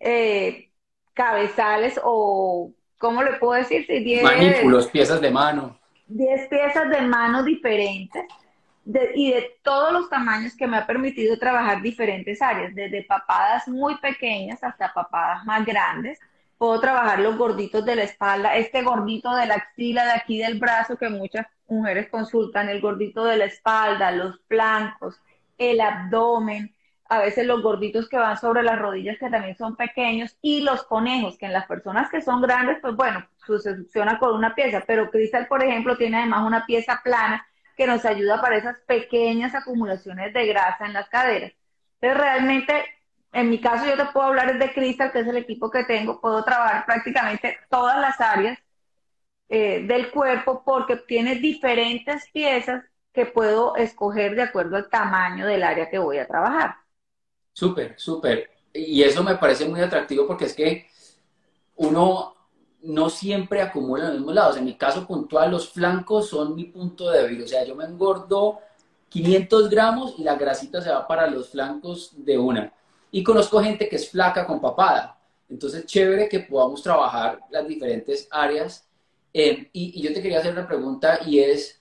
[0.00, 0.70] eh,
[1.14, 3.86] cabezales o, ¿cómo le puedo decir?
[3.86, 5.78] 10 Manípulos, piezas de mano.
[6.08, 8.24] 10 piezas de mano diferentes
[9.14, 13.96] y de todos los tamaños que me ha permitido trabajar diferentes áreas, desde papadas muy
[13.98, 16.20] pequeñas hasta papadas más grandes.
[16.58, 20.58] Puedo trabajar los gorditos de la espalda, este gordito de la axila de aquí del
[20.58, 25.20] brazo que muchas mujeres consultan, el gordito de la espalda, los flancos,
[25.58, 26.74] el abdomen,
[27.08, 30.82] a veces los gorditos que van sobre las rodillas que también son pequeños y los
[30.84, 34.82] conejos que en las personas que son grandes, pues bueno, se succiona con una pieza,
[34.86, 39.54] pero Cristal, por ejemplo, tiene además una pieza plana que nos ayuda para esas pequeñas
[39.54, 41.52] acumulaciones de grasa en las caderas.
[42.00, 42.84] Entonces, realmente,
[43.36, 46.20] en mi caso, yo te puedo hablar de Crystal, que es el equipo que tengo,
[46.22, 48.58] puedo trabajar prácticamente todas las áreas
[49.50, 55.64] eh, del cuerpo porque tiene diferentes piezas que puedo escoger de acuerdo al tamaño del
[55.64, 56.76] área que voy a trabajar.
[57.52, 58.48] Súper, súper.
[58.72, 60.86] Y eso me parece muy atractivo porque es que
[61.76, 62.34] uno
[62.84, 64.56] no siempre acumulo en los mismos lados.
[64.56, 67.42] En mi caso puntual, los flancos son mi punto débil.
[67.42, 68.60] O sea, yo me engordo
[69.10, 72.72] 500 gramos y la grasita se va para los flancos de una.
[73.10, 75.18] Y conozco gente que es flaca con papada.
[75.48, 78.86] Entonces, chévere que podamos trabajar las diferentes áreas.
[79.32, 81.80] y, y, yo te quería hacer una pregunta y es,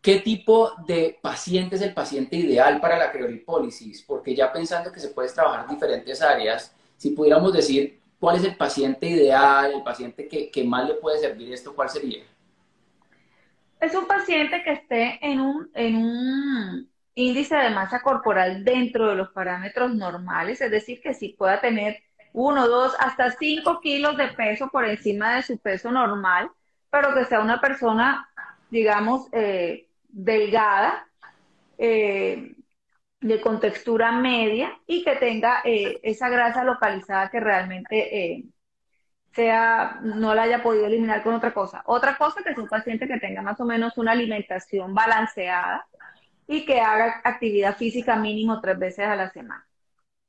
[0.00, 4.02] ¿qué tipo de paciente es el paciente ideal para la criolipólisis?
[4.02, 8.56] Porque ya pensando que se puede trabajar diferentes áreas, si pudiéramos decir ¿Cuál es el
[8.56, 11.74] paciente ideal, el paciente que, más le puede servir esto?
[11.74, 12.24] ¿Cuál sería?
[13.80, 19.16] Es un paciente que esté en un, en un índice de masa corporal dentro de
[19.16, 21.98] los parámetros normales, es decir, que sí pueda tener
[22.32, 26.48] uno, dos, hasta cinco kilos de peso por encima de su peso normal,
[26.90, 28.28] pero que sea una persona,
[28.70, 31.08] digamos, eh, delgada,
[31.76, 32.54] eh,
[33.20, 38.44] de contextura media y que tenga eh, esa grasa localizada que realmente
[39.32, 41.82] sea, no la haya podido eliminar con otra cosa.
[41.86, 45.84] Otra cosa que es un paciente que tenga más o menos una alimentación balanceada
[46.48, 49.64] y que haga actividad física mínimo tres veces a la semana.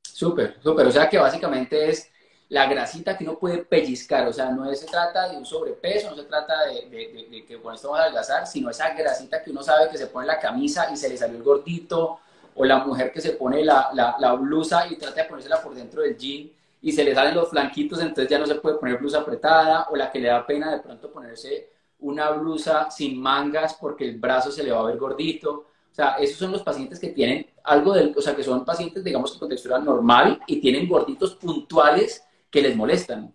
[0.02, 0.86] Súper, súper.
[0.86, 2.08] O sea que básicamente es
[2.50, 4.28] la grasita que uno puede pellizcar.
[4.28, 6.88] O sea, no se trata de un sobrepeso, no se trata de,
[7.30, 10.06] de que con esto vamos a adelgazar, sino esa grasita que uno sabe que se
[10.06, 12.20] pone la camisa y se le salió el gordito
[12.54, 16.02] o la mujer que se pone la, la, blusa y trata de ponérsela por dentro
[16.02, 16.50] del jean
[16.82, 19.96] y se le salen los flanquitos, entonces ya no se puede poner blusa apretada, o
[19.96, 24.50] la que le da pena de pronto ponerse una blusa sin mangas porque el brazo
[24.50, 25.69] se le va a ver gordito.
[25.90, 29.02] O sea, esos son los pacientes que tienen algo del, o sea, que son pacientes,
[29.02, 33.34] digamos, con textura normal y tienen gorditos puntuales que les molestan.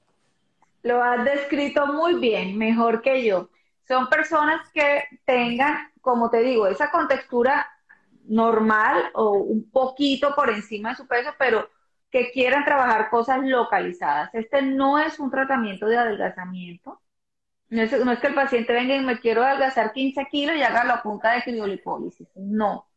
[0.84, 3.50] Lo has descrito muy bien, mejor que yo.
[3.88, 7.68] Son personas que tengan, como te digo, esa contextura
[8.28, 11.70] normal o un poquito por encima de su peso, pero
[12.10, 14.34] que quieran trabajar cosas localizadas.
[14.34, 17.02] Este no es un tratamiento de adelgazamiento.
[17.70, 21.02] No es, que el paciente venga y me quiero adelgazar 15 kilos y haga la
[21.02, 22.28] punta de criolipólisis.
[22.36, 22.88] No.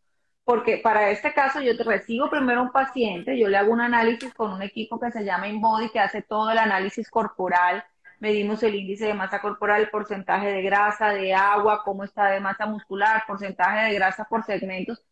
[0.45, 4.53] Porque para este caso yo recibo primero un paciente, yo le hago un análisis con
[4.53, 7.85] un equipo que se llama InBody, que hace todo el análisis corporal,
[8.19, 12.41] medimos el índice de masa corporal, el porcentaje de grasa, de agua, cómo está de
[12.41, 15.03] masa muscular, porcentaje de grasa por segmentos,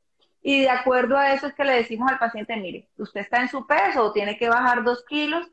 [0.49, 3.49] y de acuerdo a eso es que le decimos al paciente, mire, usted está en
[3.49, 5.51] su peso o tiene que bajar dos kilos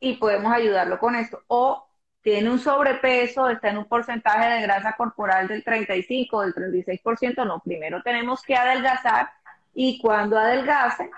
[0.00, 1.42] y podemos ayudarlo con esto.
[1.48, 1.85] O
[2.26, 7.46] tiene un sobrepeso, está en un porcentaje de grasa corporal del 35 o del 36%,
[7.46, 9.30] no, primero tenemos que adelgazar
[9.72, 11.08] y cuando adelgace,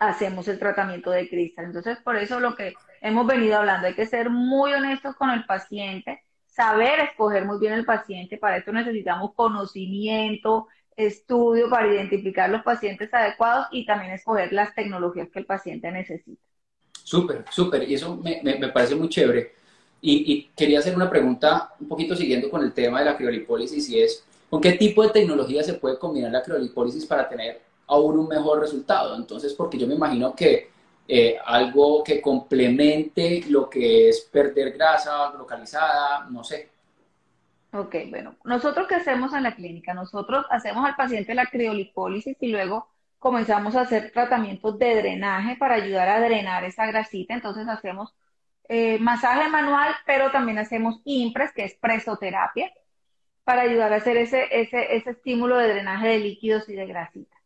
[0.00, 1.66] hacemos el tratamiento de cristal.
[1.66, 5.44] Entonces, por eso lo que hemos venido hablando, hay que ser muy honestos con el
[5.44, 8.36] paciente, saber escoger muy bien el paciente.
[8.36, 15.28] Para esto necesitamos conocimiento, estudio para identificar los pacientes adecuados y también escoger las tecnologías
[15.30, 16.42] que el paciente necesita.
[17.04, 17.88] Súper, súper.
[17.88, 19.59] Y eso me, me, parece muy chévere.
[20.02, 23.88] Y, y, quería hacer una pregunta un poquito siguiendo con el tema de la criolipólisis
[23.90, 28.18] y es, ¿con qué tipo de tecnología se puede combinar la criolipólisis para tener aún
[28.18, 29.14] un mejor resultado?
[29.14, 30.70] Entonces, porque yo me imagino que
[31.12, 36.70] eh, algo que complemente lo que es perder grasa localizada, no sé.
[37.72, 39.92] Ok, bueno, nosotros qué hacemos en la clínica?
[39.92, 45.74] Nosotros hacemos al paciente la criolipólisis y luego comenzamos a hacer tratamientos de drenaje para
[45.74, 47.34] ayudar a drenar esa grasita.
[47.34, 48.14] Entonces hacemos
[48.72, 52.72] eh, masaje manual, pero también hacemos impres, que es presoterapia,
[53.42, 57.36] para ayudar a hacer ese, ese, ese estímulo de drenaje de líquidos y de grasita.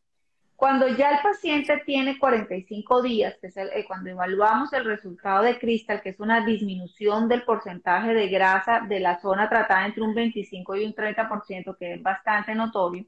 [0.55, 5.59] Cuando ya el paciente tiene 45 días, que es eh, cuando evaluamos el resultado de
[5.59, 10.15] Crystal, que es una disminución del porcentaje de grasa de la zona tratada entre un
[10.15, 13.07] 25 y un 30%, que es bastante notorio,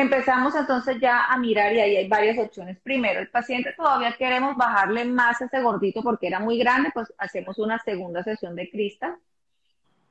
[0.00, 2.78] empezamos entonces ya a mirar y ahí hay varias opciones.
[2.80, 7.58] Primero, el paciente todavía queremos bajarle más ese gordito porque era muy grande, pues hacemos
[7.58, 9.16] una segunda sesión de Crystal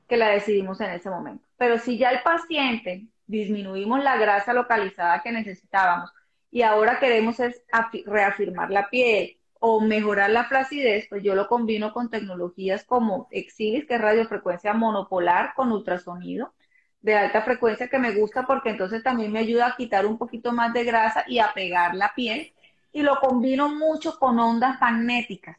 [0.06, 1.48] que la decidimos en ese momento.
[1.56, 6.12] Pero si ya el paciente disminuimos la grasa localizada que necesitábamos,
[6.50, 7.62] y ahora queremos es
[8.04, 13.86] reafirmar la piel o mejorar la flacidez, pues yo lo combino con tecnologías como Exilis,
[13.86, 16.52] que es radiofrecuencia monopolar con ultrasonido
[17.00, 20.52] de alta frecuencia que me gusta porque entonces también me ayuda a quitar un poquito
[20.52, 22.52] más de grasa y a pegar la piel.
[22.92, 25.56] Y lo combino mucho con ondas magnéticas.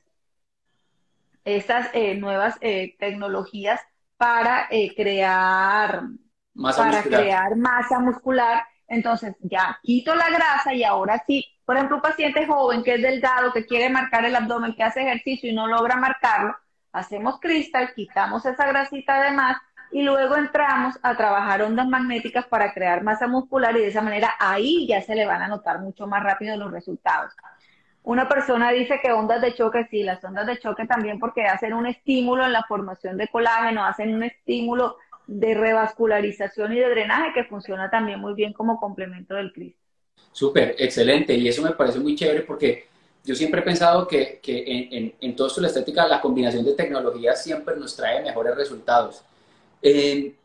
[1.46, 3.80] Estas eh, nuevas eh, tecnologías
[4.18, 6.04] para eh, crear
[6.62, 8.66] para crear masa muscular.
[8.88, 13.02] Entonces ya quito la grasa y ahora sí, por ejemplo, un paciente joven que es
[13.02, 16.56] delgado, que quiere marcar el abdomen, que hace ejercicio y no logra marcarlo,
[16.92, 19.58] hacemos cristal, quitamos esa grasita de más
[19.92, 24.34] y luego entramos a trabajar ondas magnéticas para crear masa muscular y de esa manera
[24.40, 27.34] ahí ya se le van a notar mucho más rápido los resultados.
[28.04, 31.74] Una persona dice que ondas de choque, sí, las ondas de choque también porque hacen
[31.74, 34.98] un estímulo en la formación de colágeno, hacen un estímulo
[35.28, 39.80] de revascularización y de drenaje que funciona también muy bien como complemento del Cristo.
[40.32, 41.36] Súper, excelente.
[41.36, 42.88] Y eso me parece muy chévere porque
[43.24, 46.74] yo siempre he pensado que, que en, en, todo esto la estética, la combinación de
[46.74, 49.24] tecnologías siempre nos trae mejores resultados.
[49.82, 50.36] Eh,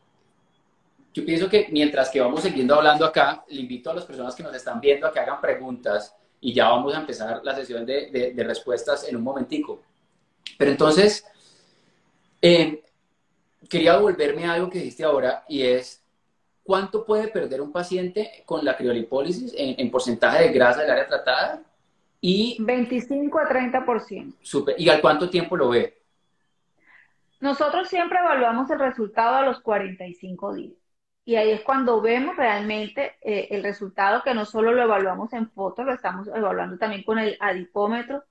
[1.13, 4.43] yo pienso que mientras que vamos siguiendo hablando acá, le invito a las personas que
[4.43, 8.09] nos están viendo a que hagan preguntas y ya vamos a empezar la sesión de,
[8.11, 9.81] de, de respuestas en un momentico.
[10.57, 11.25] Pero entonces,
[12.41, 12.83] eh,
[13.69, 16.03] quería volverme a algo que dijiste ahora y es,
[16.63, 21.63] ¿cuánto puede perder un paciente con la criolipólisis en, porcentaje de grasa del área tratada?
[22.21, 24.33] Y, 25 a 30%.
[24.41, 24.75] Super.
[24.77, 25.94] ¿Y al cuánto tiempo lo ve?
[27.45, 30.73] Nosotros siempre evaluamos el resultado a los 45 días.
[31.25, 35.51] Y ahí es cuando vemos realmente eh, el resultado que no solo lo evaluamos en
[35.51, 38.23] fotos, lo estamos evaluando también con el adipómetro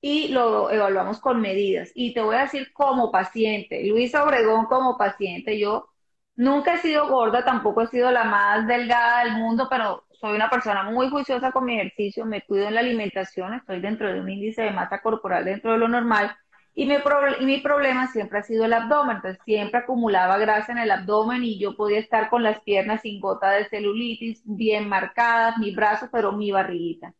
[0.00, 1.92] y lo evaluamos con medidas.
[1.94, 5.88] Y te voy a decir como paciente, Luisa Obregón como paciente, yo
[6.34, 10.50] nunca he sido gorda, tampoco he sido la más delgada del mundo, pero soy una
[10.50, 14.28] persona muy juiciosa con mi ejercicio, me cuido en la alimentación, estoy dentro de un
[14.28, 16.36] índice de masa corporal dentro de lo normal.
[16.76, 16.96] Y mi,
[17.40, 21.42] y mi problema siempre ha sido el abdomen, entonces siempre acumulaba grasa en el abdomen
[21.42, 26.08] y yo podía estar con las piernas sin gota de celulitis, bien marcadas, mi brazo,
[26.12, 27.14] pero mi barriguita.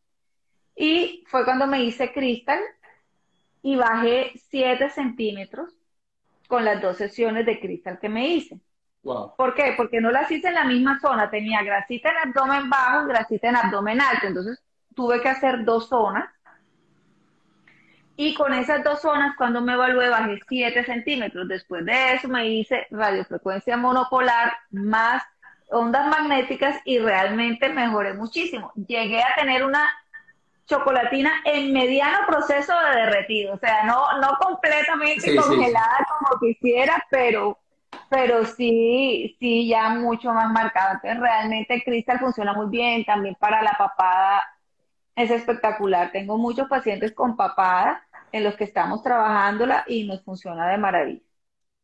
[0.77, 2.61] Y fue cuando me hice cristal
[3.63, 5.75] y bajé 7 centímetros
[6.49, 8.61] con las dos sesiones de cristal que me hice.
[9.37, 9.75] ¿Por qué?
[9.77, 11.31] Porque no las hice en la misma zona.
[11.31, 14.27] Tenía grasita en abdomen bajo grasita en abdomen alto.
[14.27, 14.63] Entonces
[14.95, 16.29] tuve que hacer dos zonas.
[18.17, 21.47] Y con esas dos zonas, cuando me evalué, bajé 7 centímetros.
[21.49, 25.23] Después de eso me hice radiofrecuencia monopolar más
[25.71, 28.73] ondas magnéticas y realmente mejoré muchísimo.
[28.75, 29.87] Llegué a tener una
[30.67, 37.59] chocolatina en mediano proceso de derretido, o sea, no, no completamente congelada como quisiera, pero,
[38.09, 40.95] pero sí, sí ya mucho más marcada.
[40.95, 44.43] Entonces realmente Cristal funciona muy bien, también para la papada
[45.15, 46.11] es espectacular.
[46.13, 51.21] Tengo muchos pacientes con papada en los que estamos trabajándola y nos funciona de maravilla.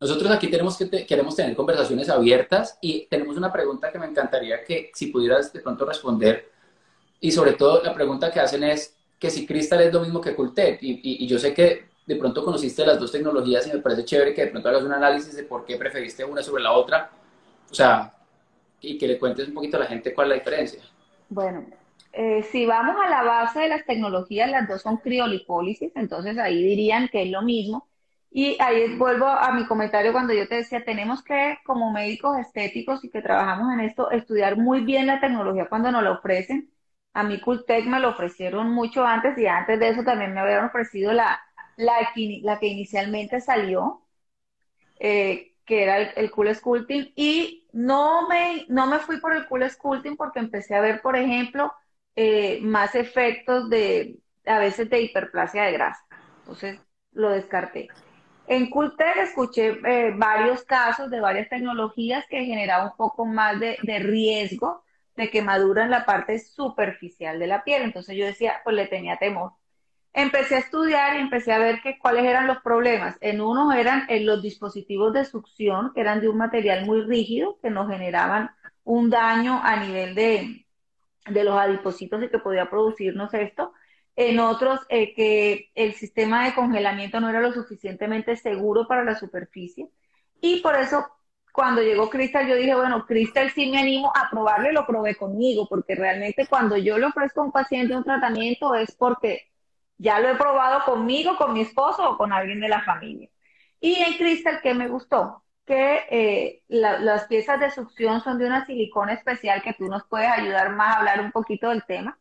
[0.00, 4.64] Nosotros aquí tenemos que queremos tener conversaciones abiertas y tenemos una pregunta que me encantaría
[4.64, 6.50] que si pudieras de pronto responder
[7.20, 10.34] y sobre todo la pregunta que hacen es que si Crystal es lo mismo que
[10.34, 10.82] Cultet.
[10.82, 14.34] Y, y, yo sé que de pronto conociste las dos tecnologías y me parece chévere
[14.34, 17.12] que de pronto hagas un análisis de por qué preferiste una sobre la otra.
[17.70, 18.12] O sea,
[18.80, 20.82] y que le cuentes un poquito a la gente cuál es la diferencia.
[21.28, 21.64] Bueno,
[22.12, 26.62] eh, si vamos a la base de las tecnologías, las dos son criolipólisis, entonces ahí
[26.62, 27.88] dirían que es lo mismo.
[28.30, 33.04] Y ahí vuelvo a mi comentario cuando yo te decía, tenemos que, como médicos estéticos
[33.04, 36.70] y que trabajamos en esto, estudiar muy bien la tecnología cuando nos la ofrecen.
[37.14, 40.64] A mí Cultec me lo ofrecieron mucho antes y antes de eso también me habían
[40.64, 41.40] ofrecido la,
[41.76, 41.94] la,
[42.42, 44.02] la que inicialmente salió,
[44.98, 47.12] eh, que era el, Cool Sculpting.
[47.16, 51.16] Y no me, no me fui por el Cool Sculpting porque empecé a ver, por
[51.16, 51.72] ejemplo,
[52.16, 56.04] eh, más efectos de, a veces de hiperplasia de grasa.
[56.40, 56.80] Entonces
[57.12, 57.88] lo descarté.
[58.46, 63.76] En Cultec escuché eh, varios casos de varias tecnologías que generaban un poco más de,
[64.00, 64.84] riesgo
[65.16, 67.82] de quemadura en la parte superficial de la piel.
[67.82, 69.52] Entonces yo decía, pues le tenía temor.
[70.12, 73.16] Empecé a estudiar y empecé a ver que, cuáles eran los problemas.
[73.20, 77.58] En uno eran en los dispositivos de succión, que eran de un material muy rígido,
[77.62, 78.50] que nos generaban
[78.84, 80.66] un daño a nivel de,
[81.26, 83.72] de los adipocitos y que podía producirnos esto
[84.16, 89.14] en otros eh, que el sistema de congelamiento no era lo suficientemente seguro para la
[89.14, 89.88] superficie.
[90.40, 91.06] Y por eso,
[91.52, 95.66] cuando llegó Crystal, yo dije, bueno, Crystal sí me animo a probarle, lo probé conmigo,
[95.68, 99.50] porque realmente cuando yo le ofrezco a un paciente un tratamiento es porque
[99.98, 103.30] ya lo he probado conmigo, con mi esposo o con alguien de la familia.
[103.80, 105.42] Y en Crystal, ¿qué me gustó?
[105.72, 110.28] Que eh, las piezas de succión son de una silicona especial que tú nos puedes
[110.28, 112.18] ayudar más a hablar un poquito del tema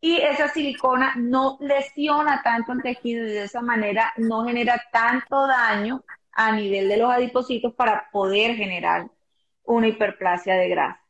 [0.00, 5.46] y esa silicona no lesiona tanto el tejido y de esa manera no genera tanto
[5.46, 9.10] daño a nivel de los adipocitos para poder generar
[9.64, 11.00] una hiperplasia de grasa.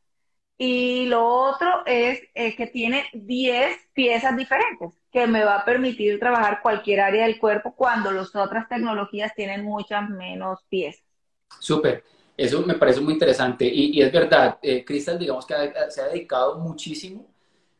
[0.57, 6.61] Y lo otro es, que tiene 10 piezas diferentes, que me va a permitir trabajar
[6.61, 11.10] cualquier área del cuerpo cuando las otras tecnologías tienen muchas menos piezas.
[11.59, 12.03] Súper,
[12.35, 13.65] eso me parece muy interesante.
[13.65, 15.53] Y, es verdad, eh, Crystal, digamos que
[15.89, 17.27] se ha dedicado muchísimo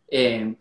[0.08, 0.56] eh,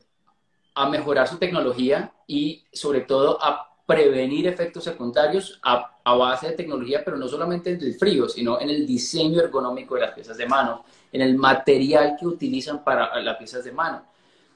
[0.74, 7.02] a mejorar su tecnología y sobre todo a prevenir efectos secundarios a, base de tecnología,
[7.04, 10.46] pero no solamente en el frío, sino en el diseño ergonómico de las piezas de
[10.46, 14.04] mano, en el material que utilizan para las piezas de mano.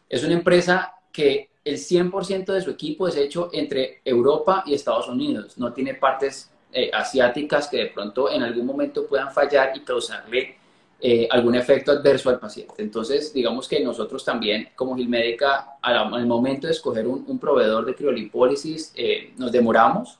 [0.08, 5.08] Es una empresa que el 100% de su equipo es hecho entre Europa y Estados
[5.08, 5.58] Unidos.
[5.58, 10.56] No tiene partes eh, asiáticas que de pronto en algún momento puedan fallar y causarle
[11.00, 12.74] eh, algún efecto adverso al paciente.
[12.78, 18.92] Entonces, digamos que nosotros también, como Gilmédica, al, momento de escoger un, proveedor de criolipólisis,
[18.96, 20.18] eh, nos demoramos,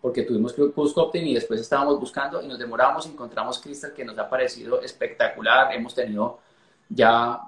[0.00, 4.28] porque tuvimos Cuscoptin y después estábamos buscando y nos demoramos, encontramos Crystal que nos ha
[4.28, 5.74] parecido espectacular.
[5.74, 6.38] Hemos tenido
[6.88, 7.40] ya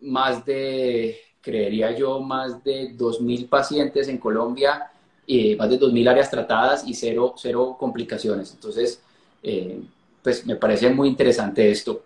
[0.00, 4.90] más de, creería yo, más de 2.000 pacientes en Colombia,
[5.26, 8.52] y más de 2.000 áreas tratadas y cero, cero complicaciones.
[8.54, 9.02] Entonces,
[9.42, 9.80] eh,
[10.22, 12.02] pues me parece muy interesante esto.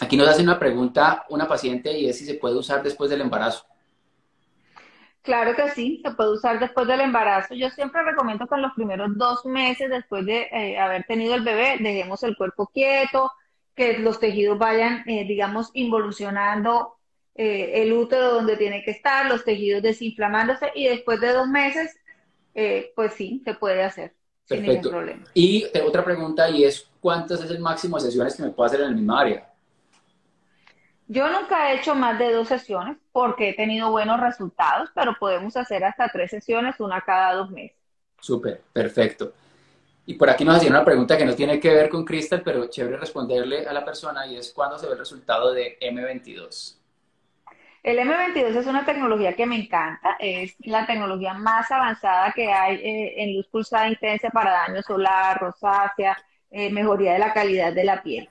[0.00, 3.20] Aquí nos hace una pregunta una paciente y es si se puede usar después del
[3.20, 3.64] embarazo.
[5.22, 7.54] Claro que sí, se puede usar después del embarazo.
[7.54, 11.42] Yo siempre recomiendo que en los primeros dos meses después de eh, haber tenido el
[11.42, 13.30] bebé dejemos el cuerpo quieto,
[13.74, 16.96] que los tejidos vayan, eh, digamos, involucionando
[17.34, 21.94] eh, el útero donde tiene que estar, los tejidos desinflamándose y después de dos meses,
[22.94, 24.14] pues sí, se puede hacer.
[24.44, 25.24] Sin ningún problema.
[25.34, 28.80] Y otra pregunta y es, ¿cuántas es el máximo de sesiones que me puedo hacer
[28.80, 29.52] en el misma área?
[31.06, 35.56] Yo nunca he hecho más de dos sesiones porque he tenido buenos resultados, pero podemos
[35.56, 37.76] hacer hasta tres sesiones, una cada dos meses.
[38.20, 39.32] Súper, perfecto.
[40.06, 42.68] Y por aquí nos hacían una pregunta que no tiene que ver con Crystal, pero
[42.68, 46.77] chévere responderle a la persona y es ¿cuándo se ve el resultado de M22?
[47.82, 52.76] El M22 es una tecnología que me encanta, es la tecnología más avanzada que hay
[52.76, 56.16] eh, en luz pulsada intensa para daño solar, rosácea,
[56.50, 58.28] eh, mejoría de la calidad de la piel.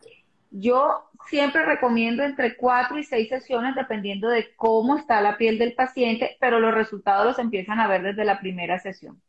[0.52, 5.74] Yo siempre recomiendo entre cuatro y seis sesiones dependiendo de cómo está la piel del
[5.74, 9.22] paciente, pero los resultados los empiezan a ver desde la primera sesión.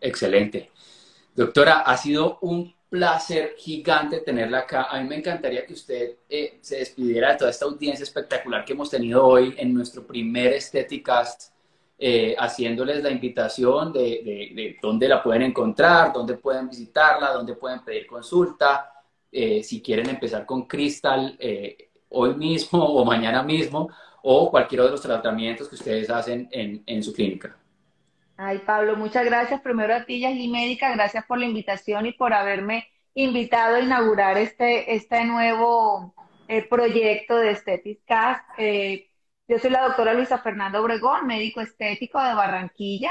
[0.00, 0.70] Excelente.
[1.34, 4.84] Doctora, ha sido un placer gigante tenerla acá.
[4.84, 8.72] A mí me encantaría que usted eh, se despidiera de toda esta audiencia espectacular que
[8.72, 11.52] hemos tenido hoy en nuestro primer Aestheticast,
[11.98, 14.00] eh, haciéndoles la invitación de,
[14.54, 18.92] de dónde la pueden encontrar, dónde pueden visitarla, dónde pueden pedir consulta
[19.30, 21.36] eh, si quieren empezar con Crystal
[22.10, 23.90] hoy mismo o mañana mismo
[24.22, 27.56] o cualquiera de los tratamientos que ustedes hacen en, su clínica.
[28.38, 32.32] Ay, Pablo, muchas gracias primero a ti y Médica, gracias por la invitación y por
[32.32, 36.14] haberme invitado a inaugurar este, este nuevo
[36.46, 38.44] eh, proyecto de Aesthetic Cast.
[39.48, 43.10] yo soy la doctora Luisa Fernanda Obregón, médico estético de Barranquilla.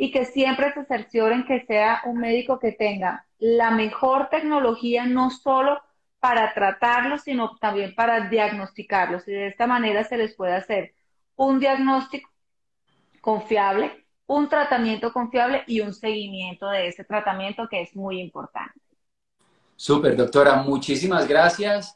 [0.01, 5.29] y que siempre se cercioren que sea un médico que tenga la mejor tecnología, no
[5.29, 5.79] solo
[6.21, 9.29] para tratarlos, sino también para diagnosticarlos.
[9.29, 10.95] Y de esta manera se les puede hacer
[11.37, 12.31] un diagnóstico
[13.21, 18.81] confiable, un tratamiento confiable y un seguimiento de ese tratamiento que es muy importante.
[19.77, 21.95] Súper, doctora, muchísimas gracias.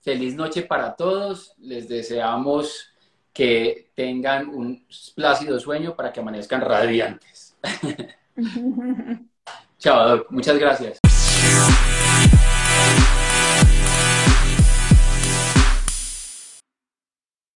[0.00, 1.54] Feliz noche para todos.
[1.58, 2.92] Les deseamos
[3.32, 7.56] que tengan un plácido sueño para que amanezcan radiantes.
[9.78, 10.30] Chao, Doc.
[10.30, 10.98] Muchas gracias.